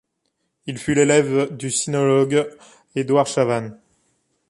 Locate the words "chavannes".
3.27-3.77